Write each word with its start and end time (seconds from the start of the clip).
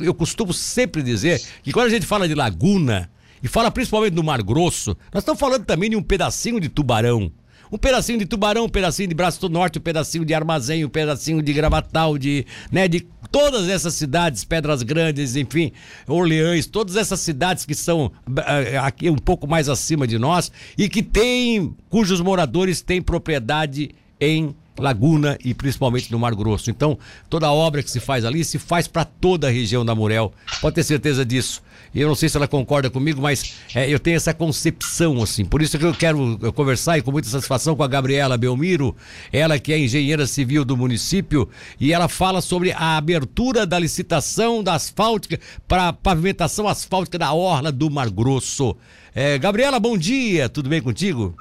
eu 0.00 0.14
costumo 0.14 0.52
sempre 0.52 1.02
dizer 1.02 1.40
que 1.62 1.72
quando 1.72 1.86
a 1.86 1.90
gente 1.90 2.06
fala 2.06 2.26
de 2.26 2.34
laguna, 2.34 3.10
e 3.42 3.48
fala 3.48 3.70
principalmente 3.70 4.12
do 4.12 4.22
Mar 4.22 4.42
Grosso, 4.42 4.96
nós 5.12 5.22
estamos 5.22 5.40
falando 5.40 5.64
também 5.64 5.90
de 5.90 5.96
um 5.96 6.02
pedacinho 6.02 6.60
de 6.60 6.68
tubarão. 6.68 7.32
Um 7.72 7.78
pedacinho 7.78 8.18
de 8.18 8.26
tubarão, 8.26 8.64
um 8.64 8.68
pedacinho 8.68 9.08
de 9.08 9.14
Braço 9.14 9.40
do 9.40 9.48
Norte, 9.48 9.78
um 9.78 9.82
pedacinho 9.82 10.24
de 10.24 10.34
Armazém, 10.34 10.84
um 10.84 10.88
pedacinho 10.88 11.40
de 11.40 11.52
Gravatal, 11.52 12.18
de, 12.18 12.44
né, 12.70 12.88
de 12.88 13.06
todas 13.30 13.68
essas 13.68 13.94
cidades, 13.94 14.44
Pedras 14.44 14.82
Grandes, 14.82 15.36
enfim, 15.36 15.70
Orleães, 16.08 16.66
todas 16.66 16.96
essas 16.96 17.20
cidades 17.20 17.64
que 17.64 17.74
são 17.74 18.10
eh, 18.44 18.76
aqui 18.76 19.08
um 19.08 19.16
pouco 19.16 19.46
mais 19.46 19.68
acima 19.68 20.04
de 20.04 20.18
nós 20.18 20.50
e 20.76 20.88
que 20.88 21.00
têm, 21.00 21.72
cujos 21.88 22.20
moradores 22.20 22.82
têm 22.82 23.00
propriedade 23.00 23.90
em 24.20 24.52
Laguna 24.80 25.38
e 25.44 25.54
principalmente 25.54 26.10
no 26.10 26.18
Mar 26.18 26.34
Grosso. 26.34 26.70
Então, 26.70 26.98
toda 27.28 27.46
a 27.46 27.52
obra 27.52 27.82
que 27.82 27.90
se 27.90 28.00
faz 28.00 28.24
ali 28.24 28.44
se 28.44 28.58
faz 28.58 28.88
para 28.88 29.04
toda 29.04 29.48
a 29.48 29.50
região 29.50 29.84
da 29.84 29.94
Murel. 29.94 30.32
Pode 30.60 30.74
ter 30.74 30.84
certeza 30.84 31.24
disso. 31.24 31.62
Eu 31.94 32.06
não 32.06 32.14
sei 32.14 32.28
se 32.28 32.36
ela 32.36 32.46
concorda 32.46 32.88
comigo, 32.88 33.20
mas 33.20 33.56
é, 33.74 33.92
eu 33.92 33.98
tenho 33.98 34.16
essa 34.16 34.32
concepção, 34.32 35.20
assim. 35.22 35.44
Por 35.44 35.60
isso 35.60 35.76
que 35.76 35.84
eu 35.84 35.92
quero 35.92 36.38
conversar 36.54 36.98
e 36.98 37.02
com 37.02 37.10
muita 37.10 37.28
satisfação 37.28 37.74
com 37.74 37.82
a 37.82 37.88
Gabriela 37.88 38.36
Belmiro, 38.36 38.94
ela 39.32 39.58
que 39.58 39.72
é 39.72 39.78
engenheira 39.78 40.26
civil 40.26 40.64
do 40.64 40.76
município, 40.76 41.48
e 41.80 41.92
ela 41.92 42.08
fala 42.08 42.40
sobre 42.40 42.70
a 42.72 42.96
abertura 42.96 43.66
da 43.66 43.78
licitação 43.78 44.62
da 44.62 44.74
asfáltica 44.74 45.40
para 45.66 45.92
pavimentação 45.92 46.68
asfáltica 46.68 47.18
da 47.18 47.32
Orla 47.32 47.72
do 47.72 47.90
Mar 47.90 48.08
Grosso. 48.08 48.76
É, 49.12 49.36
Gabriela, 49.38 49.80
bom 49.80 49.98
dia, 49.98 50.48
tudo 50.48 50.68
bem 50.68 50.80
contigo? 50.80 51.34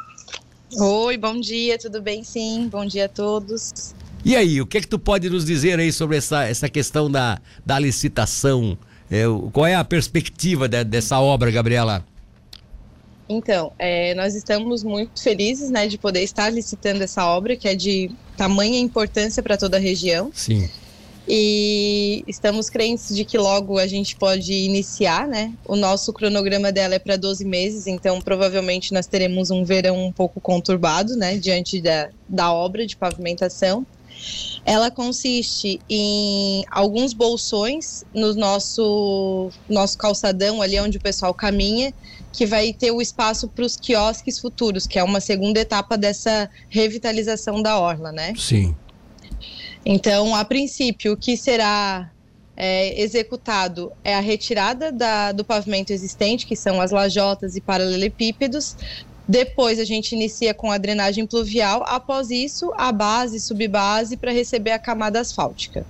Oi, 0.77 1.17
bom 1.17 1.39
dia, 1.39 1.77
tudo 1.77 2.01
bem 2.01 2.23
sim? 2.23 2.67
Bom 2.69 2.85
dia 2.85 3.05
a 3.05 3.09
todos. 3.09 3.93
E 4.23 4.35
aí, 4.35 4.61
o 4.61 4.67
que 4.67 4.77
é 4.77 4.81
que 4.81 4.87
tu 4.87 4.99
pode 4.99 5.29
nos 5.29 5.45
dizer 5.45 5.79
aí 5.79 5.91
sobre 5.91 6.17
essa, 6.17 6.43
essa 6.43 6.69
questão 6.69 7.09
da, 7.09 7.39
da 7.65 7.79
licitação 7.79 8.77
é, 9.09 9.23
qual 9.51 9.65
é 9.65 9.73
a 9.73 9.83
perspectiva 9.83 10.67
de, 10.67 10.83
dessa 10.83 11.19
obra, 11.19 11.49
Gabriela? 11.49 12.05
Então, 13.27 13.71
é, 13.77 14.13
nós 14.15 14.35
estamos 14.35 14.83
muito 14.83 15.21
felizes 15.21 15.69
né, 15.69 15.87
de 15.87 15.97
poder 15.97 16.21
estar 16.21 16.49
licitando 16.49 17.03
essa 17.03 17.25
obra, 17.25 17.55
que 17.55 17.67
é 17.67 17.75
de 17.75 18.11
tamanha 18.37 18.79
importância 18.79 19.41
para 19.41 19.57
toda 19.57 19.77
a 19.77 19.79
região. 19.79 20.31
Sim. 20.33 20.69
E 21.31 22.23
estamos 22.27 22.71
crentes 22.71 23.15
de 23.15 23.23
que 23.23 23.37
logo 23.37 23.77
a 23.77 23.85
gente 23.85 24.15
pode 24.15 24.51
iniciar, 24.51 25.27
né? 25.27 25.53
O 25.63 25.75
nosso 25.75 26.11
cronograma 26.11 26.71
dela 26.71 26.95
é 26.95 26.99
para 26.99 27.15
12 27.17 27.45
meses, 27.45 27.85
então 27.85 28.19
provavelmente 28.19 28.91
nós 28.91 29.05
teremos 29.05 29.51
um 29.51 29.63
verão 29.63 30.07
um 30.07 30.11
pouco 30.11 30.41
conturbado, 30.41 31.15
né? 31.15 31.37
Diante 31.37 31.79
da, 31.79 32.09
da 32.27 32.51
obra 32.51 32.83
de 32.83 32.97
pavimentação. 32.97 33.85
Ela 34.65 34.89
consiste 34.89 35.79
em 35.87 36.65
alguns 36.71 37.13
bolsões 37.13 38.03
no 38.11 38.33
nosso, 38.33 39.51
nosso 39.69 39.99
calçadão, 39.99 40.63
ali 40.63 40.79
onde 40.79 40.97
o 40.97 41.01
pessoal 41.01 41.31
caminha, 41.31 41.93
que 42.33 42.43
vai 42.47 42.73
ter 42.73 42.89
o 42.89 42.99
espaço 42.99 43.47
para 43.47 43.63
os 43.63 43.75
quiosques 43.75 44.39
futuros, 44.39 44.87
que 44.87 44.97
é 44.97 45.03
uma 45.03 45.19
segunda 45.19 45.59
etapa 45.59 45.95
dessa 45.95 46.49
revitalização 46.69 47.61
da 47.61 47.79
orla, 47.79 48.11
né? 48.11 48.33
Sim. 48.35 48.75
Então, 49.85 50.35
a 50.35 50.43
princípio, 50.43 51.13
o 51.13 51.17
que 51.17 51.37
será 51.37 52.11
é, 52.55 53.01
executado 53.01 53.91
é 54.03 54.13
a 54.13 54.19
retirada 54.19 54.91
da, 54.91 55.31
do 55.31 55.45
pavimento 55.45 55.93
existente, 55.93 56.45
que 56.45 56.55
são 56.55 56.81
as 56.81 56.91
lajotas 56.91 57.55
e 57.55 57.61
paralelepípedos, 57.61 58.75
depois 59.27 59.79
a 59.79 59.85
gente 59.85 60.13
inicia 60.13 60.53
com 60.53 60.71
a 60.71 60.77
drenagem 60.77 61.25
pluvial, 61.25 61.83
após 61.87 62.31
isso 62.31 62.73
a 62.75 62.91
base, 62.91 63.39
subbase 63.39 64.17
para 64.17 64.31
receber 64.31 64.71
a 64.71 64.79
camada 64.79 65.19
asfáltica. 65.19 65.85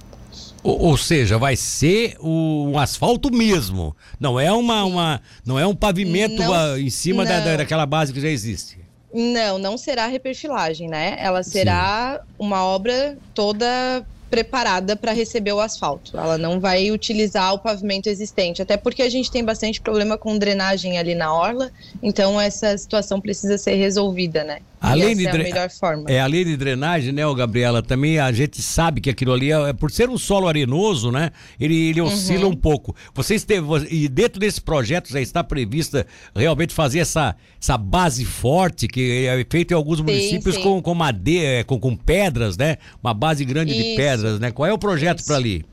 Ou, 0.61 0.77
ou, 0.77 0.97
seja, 0.97 1.37
vai 1.37 1.55
ser 1.55 2.17
o, 2.19 2.69
um 2.69 2.77
asfalto 2.77 3.31
mesmo. 3.31 3.95
Não 4.19 4.37
é 4.37 4.51
uma, 4.51 4.83
uma 4.83 5.21
não 5.45 5.57
é 5.57 5.65
um 5.65 5.73
pavimento 5.73 6.35
não, 6.35 6.77
em 6.77 6.89
cima 6.89 7.23
da, 7.25 7.55
daquela 7.55 7.85
base 7.85 8.11
que 8.11 8.19
já 8.19 8.27
existe. 8.27 8.77
Não, 9.13 9.57
não 9.57 9.77
será 9.77 10.07
reperfilagem, 10.07 10.87
né? 10.87 11.15
Ela 11.20 11.42
será 11.42 12.15
Sim. 12.15 12.33
uma 12.37 12.64
obra 12.64 13.17
toda 13.33 14.05
preparada 14.30 14.95
para 14.95 15.11
receber 15.11 15.53
o 15.53 15.59
asfalto. 15.59 16.15
Ela 16.17 16.37
não 16.37 16.59
vai 16.59 16.92
utilizar 16.92 17.53
o 17.53 17.59
pavimento 17.59 18.08
existente, 18.08 18.61
até 18.61 18.77
porque 18.77 19.02
a 19.02 19.09
gente 19.09 19.31
tem 19.31 19.43
bastante 19.43 19.81
problema 19.81 20.17
com 20.17 20.37
drenagem 20.37 20.99
ali 20.99 21.15
na 21.15 21.33
orla, 21.33 21.71
então 22.02 22.39
essa 22.39 22.77
situação 22.77 23.20
precisa 23.20 23.58
ser 23.58 23.73
resolvida, 23.75 24.43
né? 24.43 24.59
Além 24.81 25.15
de, 25.15 25.27
é 25.27 25.29
a 25.29 25.33
melhor 25.33 25.69
forma. 25.69 26.09
É, 26.09 26.19
além 26.21 26.45
de 26.45 26.55
drenagem, 26.55 27.11
né, 27.11 27.21
Gabriela, 27.35 27.83
também 27.83 28.17
a 28.17 28.31
gente 28.31 28.61
sabe 28.61 29.01
que 29.01 29.09
aquilo 29.09 29.33
ali, 29.33 29.51
é, 29.51 29.69
é, 29.69 29.73
por 29.73 29.91
ser 29.91 30.09
um 30.09 30.17
solo 30.17 30.47
arenoso, 30.47 31.11
né, 31.11 31.31
ele, 31.59 31.89
ele 31.89 32.01
oscila 32.01 32.45
uhum. 32.45 32.51
um 32.51 32.55
pouco. 32.55 32.95
Vocês 33.13 33.43
teve, 33.43 33.67
e 33.89 34.07
dentro 34.07 34.39
desse 34.39 34.61
projeto 34.61 35.09
já 35.09 35.19
está 35.19 35.43
prevista 35.43 36.07
realmente 36.33 36.73
fazer 36.73 36.99
essa, 36.99 37.35
essa 37.61 37.77
base 37.77 38.23
forte, 38.23 38.87
que 38.87 39.27
é 39.27 39.45
feito 39.49 39.71
em 39.71 39.75
alguns 39.75 39.99
municípios 39.99 40.55
sim. 40.55 40.61
Com, 40.61 40.81
com 40.81 40.93
madeira, 40.93 41.63
com, 41.65 41.79
com 41.79 41.95
pedras, 41.95 42.57
né, 42.57 42.77
uma 43.03 43.13
base 43.13 43.43
grande 43.43 43.73
Isso. 43.73 43.83
de 43.83 43.95
pedras, 43.95 44.39
né. 44.39 44.51
Qual 44.51 44.67
é 44.67 44.71
o 44.71 44.77
projeto 44.77 45.25
para 45.25 45.35
ali? 45.35 45.65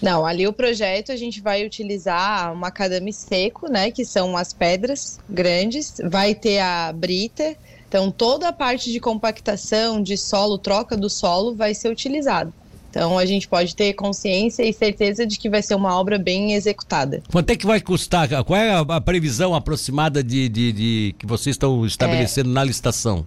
Não, 0.00 0.24
ali 0.24 0.46
o 0.46 0.52
projeto 0.52 1.10
a 1.10 1.16
gente 1.16 1.40
vai 1.40 1.66
utilizar 1.66 2.52
uma 2.52 2.68
macadame 2.68 3.12
seco, 3.12 3.68
né, 3.68 3.90
que 3.90 4.04
são 4.04 4.36
as 4.36 4.52
pedras 4.52 5.18
grandes, 5.28 5.94
vai 6.04 6.34
ter 6.34 6.60
a 6.60 6.92
brita, 6.92 7.56
então, 7.88 8.10
toda 8.10 8.48
a 8.48 8.52
parte 8.52 8.92
de 8.92 9.00
compactação, 9.00 10.02
de 10.02 10.16
solo, 10.16 10.58
troca 10.58 10.94
do 10.94 11.08
solo, 11.08 11.54
vai 11.54 11.74
ser 11.74 11.88
utilizado. 11.88 12.52
Então, 12.90 13.18
a 13.18 13.24
gente 13.24 13.48
pode 13.48 13.74
ter 13.74 13.94
consciência 13.94 14.62
e 14.62 14.72
certeza 14.72 15.26
de 15.26 15.38
que 15.38 15.48
vai 15.48 15.62
ser 15.62 15.74
uma 15.74 15.98
obra 15.98 16.18
bem 16.18 16.52
executada. 16.52 17.22
Quanto 17.30 17.50
é 17.50 17.56
que 17.56 17.66
vai 17.66 17.80
custar? 17.80 18.28
Qual 18.44 18.58
é 18.58 18.72
a 18.72 19.00
previsão 19.00 19.54
aproximada 19.54 20.22
de, 20.22 20.48
de, 20.48 20.72
de 20.72 21.14
que 21.18 21.26
vocês 21.26 21.54
estão 21.54 21.84
estabelecendo 21.86 22.50
é... 22.50 22.52
na 22.52 22.64
licitação? 22.64 23.26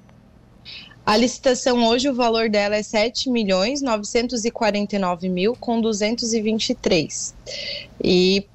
A 1.03 1.17
licitação 1.17 1.83
hoje, 1.87 2.09
o 2.09 2.13
valor 2.13 2.47
dela 2.47 2.75
é 2.75 2.83
7 2.83 3.29
milhões 3.29 3.81
949 3.81 5.29
mil 5.29 5.55
com 5.55 5.81
223. 5.81 7.33
E 8.03 8.45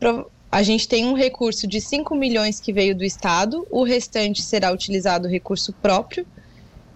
a 0.56 0.62
gente 0.62 0.88
tem 0.88 1.04
um 1.04 1.12
recurso 1.12 1.66
de 1.66 1.82
5 1.82 2.14
milhões 2.14 2.58
que 2.58 2.72
veio 2.72 2.96
do 2.96 3.04
Estado, 3.04 3.66
o 3.70 3.84
restante 3.84 4.40
será 4.40 4.72
utilizado 4.72 5.28
recurso 5.28 5.70
próprio, 5.70 6.26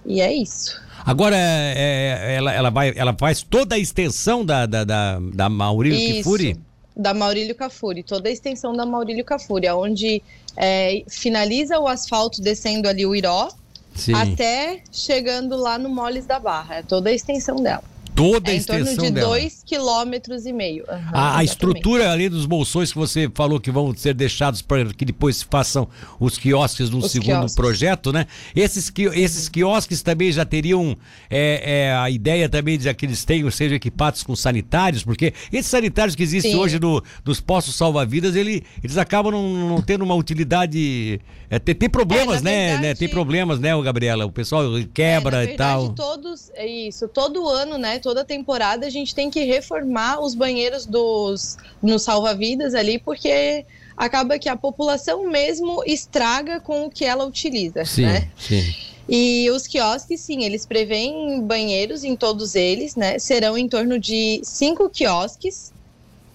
e 0.07 0.23
é 0.23 0.33
isso. 0.33 0.81
Agora, 1.05 1.37
é, 1.37 1.75
é, 1.77 2.35
ela, 2.37 2.55
ela, 2.55 2.71
vai, 2.71 2.95
ela 2.97 3.15
faz 3.19 3.43
toda 3.43 3.75
a 3.75 3.79
extensão 3.79 4.47
da, 4.47 4.65
da, 4.65 4.83
da, 4.83 5.19
da 5.21 5.49
Maurílio 5.51 5.99
isso, 5.99 6.15
Kifuri? 6.15 6.59
da 6.97 7.13
Maurílio 7.13 7.55
Cafuri, 7.55 8.03
toda 8.03 8.31
a 8.31 8.33
extensão 8.33 8.73
da 8.73 8.87
Maurílio 8.87 9.27
Cafuri, 9.27 9.69
onde 9.69 10.23
é, 10.57 11.05
finaliza 11.07 11.79
o 11.79 11.87
asfalto 11.87 12.41
descendo 12.41 12.89
ali 12.89 13.05
o 13.05 13.15
Iró, 13.15 13.51
Sim. 13.95 14.15
até 14.15 14.83
chegando 14.91 15.55
lá 15.55 15.77
no 15.77 15.91
Moles 15.91 16.25
da 16.25 16.41
Barra, 16.41 16.77
é 16.77 16.83
toda 16.83 17.11
a 17.11 17.13
extensão 17.13 17.57
dela 17.57 17.90
toda 18.21 18.51
a 18.51 18.55
é 18.55 18.57
extensão 18.57 18.85
dela. 18.85 18.93
Em 18.93 18.97
torno 18.97 19.15
de 19.15 19.21
dois 19.21 19.63
quilômetros 19.65 20.47
e 20.47 20.53
meio. 20.53 20.85
Uhum, 20.89 21.11
a, 21.13 21.39
a 21.39 21.45
estrutura 21.45 22.11
ali 22.11 22.29
dos 22.29 22.47
bolsões 22.47 22.93
que 22.93 22.99
você 22.99 23.31
falou 23.35 23.61
que 23.61 23.71
vão 23.71 23.95
ser 23.95 24.15
deixados 24.15 24.63
para 24.63 24.85
que 24.93 25.05
depois 25.05 25.39
se 25.39 25.45
façam 25.45 25.89
os 26.19 26.37
quiosques 26.39 26.91
no 26.91 26.99
os 26.99 27.11
segundo 27.11 27.27
quiosques. 27.27 27.55
projeto, 27.55 28.13
né? 28.13 28.27
Esses, 28.55 28.93
esses 29.15 29.49
quiosques 29.49 30.03
também 30.03 30.31
já 30.33 30.45
teriam 30.45 30.97
é, 31.29 31.89
é, 31.89 31.95
a 31.95 32.11
ideia 32.11 32.49
também 32.49 32.79
de 32.79 32.93
que 32.95 33.07
eles 33.07 33.25
tenham, 33.25 33.51
sejam 33.51 33.77
equipados 33.77 34.23
com 34.23 34.35
sanitários, 34.35 35.05
porque 35.05 35.33
esses 35.53 35.71
sanitários 35.71 36.15
que 36.15 36.23
existem 36.23 36.53
Sim. 36.53 36.59
hoje 36.59 36.79
no, 36.79 37.03
nos 37.25 37.41
postos 37.41 37.75
salva-vidas, 37.75 38.37
ele, 38.37 38.65
eles 38.83 38.97
acabam 38.97 39.33
não, 39.33 39.69
não 39.69 39.83
tendo 39.83 40.03
uma 40.03 40.15
utilidade. 40.15 41.21
É, 41.49 41.59
tem, 41.59 41.75
tem 41.75 41.89
problemas, 41.89 42.41
é, 42.41 42.45
né, 42.45 42.67
verdade, 42.67 42.83
né? 42.83 42.95
Tem 42.95 43.09
problemas, 43.09 43.59
né, 43.59 43.83
Gabriela? 43.83 44.27
O 44.27 44.33
pessoal 44.33 44.65
quebra 44.93 45.43
é, 45.43 45.47
verdade, 45.47 45.53
e 45.53 45.57
tal. 45.57 45.89
Todos, 45.95 46.51
é 46.55 46.67
isso, 46.67 47.09
todo 47.09 47.49
ano, 47.49 47.79
né? 47.79 47.99
Toda 48.11 48.25
temporada 48.25 48.87
a 48.87 48.91
gente 48.91 49.15
tem 49.15 49.31
que 49.31 49.45
reformar 49.45 50.21
os 50.21 50.35
banheiros 50.35 50.85
dos 50.85 51.57
no 51.81 51.97
salva-vidas 51.97 52.75
ali, 52.75 52.99
porque 52.99 53.65
acaba 53.97 54.37
que 54.37 54.49
a 54.49 54.57
população 54.57 55.31
mesmo 55.31 55.85
estraga 55.87 56.59
com 56.59 56.87
o 56.87 56.91
que 56.91 57.05
ela 57.05 57.25
utiliza, 57.25 57.85
sim, 57.85 58.07
né? 58.07 58.29
Sim. 58.37 58.75
E 59.09 59.49
os 59.53 59.69
quiosques, 59.69 60.21
sim, 60.23 60.43
eles 60.43 60.67
prevêem 60.67 61.41
banheiros 61.41 62.03
em 62.03 62.17
todos 62.17 62.57
eles, 62.57 62.97
né? 62.97 63.17
Serão 63.21 63.57
em 63.57 63.69
torno 63.69 63.97
de 63.97 64.41
cinco 64.43 64.91
quiosques 64.91 65.73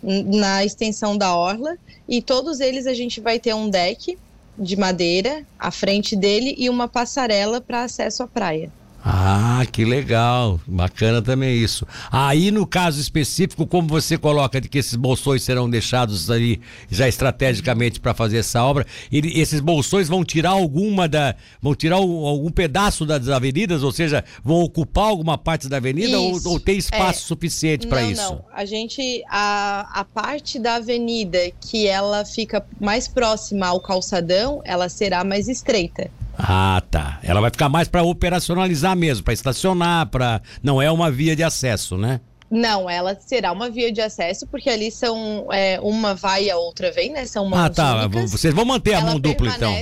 na 0.01 0.63
extensão 0.63 1.17
da 1.17 1.35
orla 1.35 1.77
e 2.07 2.21
todos 2.21 2.61
eles 2.61 2.87
a 2.87 2.93
gente 2.93 3.19
vai 3.19 3.37
ter 3.37 3.53
um 3.53 3.69
deck 3.69 4.17
de 4.57 4.77
madeira 4.77 5.45
à 5.59 5.71
frente 5.71 6.15
dele 6.15 6.55
e 6.57 6.69
uma 6.69 6.87
passarela 6.87 7.59
para 7.59 7.83
acesso 7.83 8.23
à 8.23 8.27
praia. 8.27 8.71
Ah, 9.07 9.63
que 9.71 9.85
legal. 9.85 10.59
Bacana 10.65 11.21
também 11.21 11.55
isso. 11.55 11.85
Aí, 12.11 12.49
no 12.49 12.65
caso 12.65 12.99
específico, 12.99 13.67
como 13.67 13.87
você 13.87 14.17
coloca 14.17 14.59
de 14.59 14.67
que 14.67 14.79
esses 14.79 14.95
bolsões 14.95 15.43
serão 15.43 15.69
deixados 15.69 16.31
ali 16.31 16.59
já 16.89 17.07
estrategicamente 17.07 17.99
para 17.99 18.15
fazer 18.15 18.37
essa 18.37 18.63
obra, 18.63 18.83
ele, 19.11 19.39
esses 19.39 19.59
bolsões 19.59 20.07
vão 20.07 20.25
tirar 20.25 20.49
alguma 20.49 21.07
da. 21.07 21.35
vão 21.61 21.75
tirar 21.75 21.99
o, 21.99 22.25
algum 22.25 22.49
pedaço 22.49 23.05
das 23.05 23.29
avenidas, 23.29 23.83
ou 23.83 23.91
seja, 23.91 24.25
vão 24.43 24.61
ocupar 24.61 25.05
alguma 25.05 25.37
parte 25.37 25.69
da 25.69 25.77
avenida 25.77 26.19
ou, 26.19 26.41
ou, 26.43 26.59
tem 26.59 26.75
espaço 26.75 27.25
é. 27.25 27.27
suficiente 27.27 27.85
para 27.85 28.01
isso? 28.01 28.23
Não, 28.23 28.43
a 28.51 28.65
gente. 28.65 29.23
A, 29.29 29.99
a 29.99 30.03
parte 30.03 30.57
da 30.57 30.75
avenida 30.75 31.37
que 31.61 31.85
ela 31.85 32.25
fica 32.25 32.65
mais 32.81 33.07
próxima 33.07 33.67
ao 33.67 33.79
calçadão, 33.79 34.63
ela 34.65 34.89
será 34.89 35.23
mais 35.23 35.47
estreita. 35.47 36.09
Ah, 36.47 36.81
tá. 36.91 37.19
Ela 37.23 37.41
vai 37.41 37.49
ficar 37.49 37.69
mais 37.69 37.87
para 37.87 38.03
operacionalizar 38.03 38.95
mesmo, 38.95 39.23
para 39.23 39.33
estacionar, 39.33 40.07
para 40.07 40.41
não 40.61 40.79
é 40.81 40.91
uma 40.91 41.09
via 41.09 41.35
de 41.35 41.43
acesso, 41.43 41.97
né? 41.97 42.21
Não, 42.51 42.87
ela 42.87 43.17
será 43.19 43.51
uma 43.51 43.69
via 43.69 43.91
de 43.91 43.99
acesso, 43.99 44.45
porque 44.47 44.69
ali 44.69 44.91
são 44.91 45.47
é, 45.51 45.79
uma 45.81 46.13
vai 46.13 46.45
e 46.45 46.51
a 46.51 46.57
outra 46.57 46.91
vem, 46.91 47.11
né? 47.11 47.25
São 47.25 47.45
mãos 47.45 47.59
Ah, 47.59 47.69
tá. 47.69 48.05
Únicas. 48.05 48.31
Vocês 48.31 48.53
vão 48.53 48.63
manter 48.63 48.93
a 48.93 48.99
ela 48.99 49.11
mão 49.11 49.19
dupla, 49.19 49.49
então. 49.55 49.73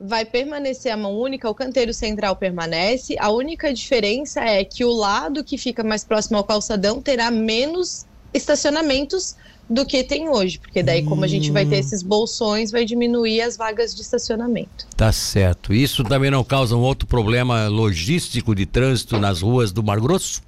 Vai 0.00 0.24
permanecer 0.24 0.92
a 0.92 0.96
mão 0.96 1.16
única, 1.16 1.48
o 1.48 1.54
canteiro 1.54 1.94
central 1.94 2.34
permanece. 2.34 3.16
A 3.20 3.30
única 3.30 3.72
diferença 3.72 4.40
é 4.40 4.64
que 4.64 4.84
o 4.84 4.90
lado 4.90 5.44
que 5.44 5.56
fica 5.56 5.84
mais 5.84 6.02
próximo 6.02 6.36
ao 6.36 6.42
calçadão 6.42 7.00
terá 7.00 7.30
menos 7.30 8.04
estacionamentos 8.34 9.36
do 9.72 9.86
que 9.86 10.04
tem 10.04 10.28
hoje, 10.28 10.58
porque 10.58 10.82
daí 10.82 11.02
como 11.02 11.24
a 11.24 11.26
gente 11.26 11.50
vai 11.50 11.64
ter 11.64 11.76
hum. 11.76 11.80
esses 11.80 12.02
bolsões, 12.02 12.70
vai 12.70 12.84
diminuir 12.84 13.40
as 13.40 13.56
vagas 13.56 13.94
de 13.94 14.02
estacionamento. 14.02 14.86
Tá 14.96 15.10
certo. 15.10 15.72
Isso 15.72 16.04
também 16.04 16.30
não 16.30 16.44
causa 16.44 16.76
um 16.76 16.80
outro 16.80 17.06
problema 17.06 17.68
logístico 17.68 18.54
de 18.54 18.66
trânsito 18.66 19.18
nas 19.18 19.40
ruas 19.40 19.72
do 19.72 19.82
Mar 19.82 19.98
Grosso? 19.98 20.42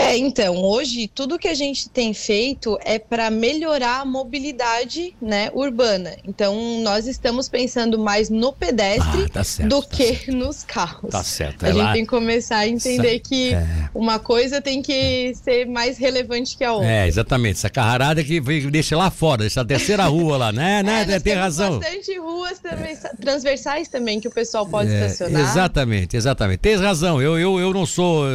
É, 0.00 0.16
então, 0.16 0.56
hoje 0.56 1.06
tudo 1.14 1.38
que 1.38 1.46
a 1.46 1.54
gente 1.54 1.88
tem 1.90 2.14
feito 2.14 2.78
é 2.84 2.98
para 2.98 3.30
melhorar 3.30 4.00
a 4.00 4.04
mobilidade 4.04 5.14
né, 5.20 5.50
urbana. 5.52 6.16
Então, 6.24 6.80
nós 6.82 7.06
estamos 7.06 7.48
pensando 7.48 7.98
mais 7.98 8.30
no 8.30 8.50
pedestre 8.52 9.24
ah, 9.26 9.28
tá 9.28 9.44
certo, 9.44 9.68
do 9.68 9.82
tá 9.82 9.88
que 9.96 10.14
certo. 10.14 10.32
nos 10.32 10.64
carros. 10.64 11.10
Tá 11.10 11.22
certo. 11.22 11.66
É 11.66 11.70
a 11.70 11.74
lá... 11.74 11.84
gente 11.84 11.92
tem 11.92 12.04
que 12.04 12.10
começar 12.10 12.56
a 12.58 12.68
entender 12.68 13.20
que 13.20 13.52
é. 13.52 13.64
uma 13.94 14.18
coisa 14.18 14.60
tem 14.60 14.80
que 14.80 15.34
ser 15.34 15.66
mais 15.66 15.98
relevante 15.98 16.56
que 16.56 16.64
a 16.64 16.72
outra. 16.72 16.90
É, 16.90 17.06
exatamente. 17.06 17.58
Essa 17.58 17.70
carrarada 17.70 18.24
que 18.24 18.40
deixa 18.70 18.96
lá 18.96 19.10
fora, 19.10 19.46
essa 19.46 19.64
terceira 19.64 20.04
rua 20.06 20.38
lá, 20.38 20.52
né? 20.52 20.82
né? 20.82 21.06
É, 21.08 21.20
tem 21.20 21.34
razão. 21.34 21.78
bastante 21.78 22.18
ruas 22.18 22.58
também, 22.58 22.96
transversais 23.20 23.88
também 23.88 24.18
que 24.18 24.28
o 24.28 24.30
pessoal 24.30 24.66
pode 24.66 24.90
é, 24.90 25.06
estacionar. 25.06 25.42
Exatamente, 25.42 26.16
exatamente. 26.16 26.58
Tem 26.58 26.76
razão. 26.76 27.20
Eu, 27.20 27.38
eu, 27.38 27.60
eu 27.60 27.74
não 27.74 27.84
sou, 27.84 28.26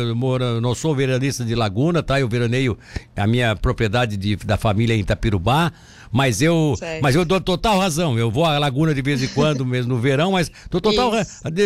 não 0.62 0.76
sou 0.76 0.96
vereadista 0.96 1.44
de 1.44 1.55
Laguna, 1.56 2.04
tá? 2.04 2.20
Eu 2.20 2.28
veraneio 2.28 2.78
a 3.16 3.28
minha 3.28 3.56
propriedade 3.56 4.18
de, 4.18 4.36
da 4.36 4.58
família 4.58 4.94
em 4.94 5.00
Itapirubá. 5.00 5.72
Mas 6.16 6.42
eu, 6.42 6.76
mas 7.02 7.14
eu 7.14 7.26
dou 7.26 7.42
total 7.42 7.78
razão. 7.78 8.18
Eu 8.18 8.32
vou 8.32 8.46
à 8.46 8.58
Laguna 8.58 8.94
de 8.94 9.02
vez 9.02 9.22
em 9.22 9.28
quando, 9.28 9.66
mesmo 9.68 9.94
no 9.94 10.00
verão, 10.00 10.32
mas 10.32 10.50
dou 10.72 10.80
total 10.80 11.12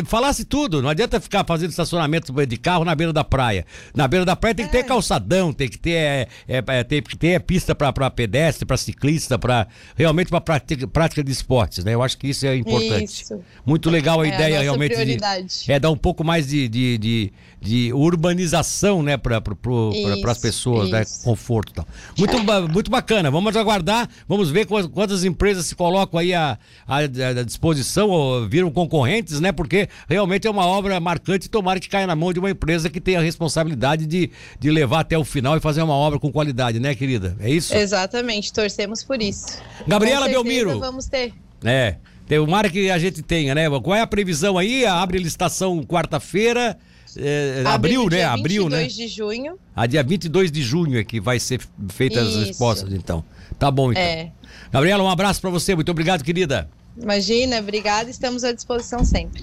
Falasse 0.06 0.44
tudo. 0.44 0.82
Não 0.82 0.90
adianta 0.90 1.20
ficar 1.20 1.46
fazendo 1.46 1.70
estacionamento 1.70 2.34
de 2.48 2.58
carro 2.58 2.84
na 2.84 2.96
beira 2.96 3.14
da 3.14 3.24
praia. 3.24 3.64
Na 3.94 4.08
beira 4.08 4.26
da 4.26 4.36
praia 4.36 4.56
tem 4.56 4.66
que 4.66 4.72
ter 4.72 4.80
é. 4.80 4.84
calçadão, 4.84 5.54
tem 5.54 5.70
que 5.70 5.78
ter, 5.78 5.92
é, 5.92 6.28
é, 6.48 6.64
é 6.66 6.84
tem 6.84 7.00
que 7.00 7.16
ter 7.16 7.40
pista 7.42 7.76
para 7.76 8.10
pedestre, 8.10 8.66
para 8.66 8.76
ciclista, 8.76 9.38
para 9.38 9.68
realmente 9.96 10.30
para 10.30 10.42
prática, 10.42 10.88
prática 10.88 11.24
de 11.24 11.32
esportes, 11.32 11.84
né? 11.86 11.94
Eu 11.94 12.02
acho 12.02 12.18
que 12.18 12.30
isso 12.30 12.48
é 12.48 12.56
importante. 12.56 13.24
Isso. 13.24 13.40
Muito 13.64 13.88
legal 13.90 14.20
a 14.22 14.26
é 14.26 14.34
ideia 14.34 14.60
a 14.60 14.62
realmente 14.64 14.96
de, 15.06 15.72
é 15.72 15.80
dar 15.80 15.92
um 15.92 15.98
pouco 15.98 16.24
mais 16.24 16.48
de, 16.48 16.68
de, 16.68 16.98
de, 16.98 17.34
de 17.62 17.94
urbanização, 17.94 19.04
né, 19.04 19.16
para 19.16 19.40
pra, 19.40 19.56
pra, 20.22 20.32
as 20.32 20.38
pessoas, 20.38 20.90
né? 20.90 21.04
Conforto, 21.24 21.74
tal. 21.74 21.88
Muito, 22.18 22.38
muito 22.72 22.92
bacana. 22.92 23.30
Vamos 23.32 23.56
aguardar. 23.56 24.10
Vamos 24.28 24.50
ver 24.50 24.66
quantas 24.66 25.24
empresas 25.24 25.66
se 25.66 25.76
colocam 25.76 26.20
aí 26.20 26.34
à, 26.34 26.58
à, 26.88 26.98
à 26.98 27.44
disposição 27.44 28.10
ou 28.10 28.48
viram 28.48 28.72
concorrentes, 28.72 29.40
né? 29.40 29.52
Porque 29.52 29.88
realmente 30.08 30.48
é 30.48 30.52
uma 30.52 30.66
obra 30.66 31.00
marcante 31.00 31.48
e 31.48 31.50
tomara 31.50 31.80
que 31.80 31.90
caia 31.90 32.08
na 32.08 32.16
mão 32.16 32.34
de 32.34 32.40
uma 32.40 32.50
empresa 32.50 32.90
que 32.90 33.00
tenha 33.00 33.20
a 33.20 33.24
responsabilidade 33.24 34.06
de, 34.06 34.32
de 34.60 34.72
levar 34.72 35.02
até 35.02 35.18
o 35.18 35.24
final 35.24 35.58
e 35.58 35.60
fazer 35.60 35.82
uma 35.82 35.94
obra 35.94 36.20
com 36.20 36.32
qualidade, 36.32 36.80
né, 36.80 36.96
querida? 36.96 37.36
É 37.40 37.50
isso? 37.50 37.76
Exatamente, 37.76 38.52
torcemos 38.52 39.04
por 39.04 39.22
isso. 39.22 39.60
Gabriela 39.88 40.28
Belmiro. 40.28 40.80
Vamos 40.80 41.06
ter. 41.06 41.34
É. 41.64 41.96
Tem 42.28 42.40
mar 42.46 42.70
que 42.70 42.92
a 42.92 43.00
gente 43.00 43.24
tenha, 43.24 43.56
né? 43.56 43.68
Qual 43.82 43.96
é 43.96 44.02
a 44.02 44.08
previsão 44.08 44.56
aí? 44.56 44.86
Abre 44.86 45.18
licitação 45.18 45.84
quarta-feira. 45.84 46.78
É, 47.18 47.64
abril, 47.66 48.10
né? 48.10 48.24
Abril, 48.24 48.70
né? 48.70 48.84
22 48.84 48.96
de 48.96 49.08
junho. 49.08 49.60
A 49.76 49.86
dia 49.86 50.04
22 50.04 50.52
de 50.52 50.62
junho 50.62 51.00
é 51.00 51.04
que 51.04 51.20
vai 51.20 51.40
ser 51.40 51.62
feitas 51.90 52.28
as 52.28 52.48
respostas, 52.48 52.92
então. 52.94 53.24
Tá 53.58 53.70
bom, 53.70 53.92
então. 53.92 54.02
É. 54.02 54.32
Gabriela, 54.72 55.04
um 55.04 55.10
abraço 55.10 55.42
para 55.42 55.50
você. 55.50 55.76
Muito 55.76 55.90
obrigado, 55.92 56.24
querida. 56.24 56.70
Imagina, 57.02 57.60
obrigada. 57.60 58.10
Estamos 58.10 58.44
à 58.44 58.52
disposição 58.52 59.04
sempre. 59.04 59.38